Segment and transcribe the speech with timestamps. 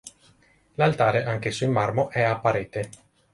[0.77, 2.89] L'altare, anch'esso in marmo, è a parete.